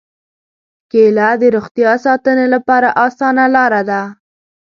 [0.91, 4.01] کېله د روغتیا ساتنې لپاره اسانه لاره ده.